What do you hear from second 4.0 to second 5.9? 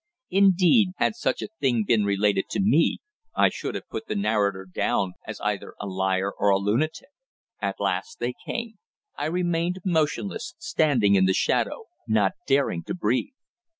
the narrator down as either a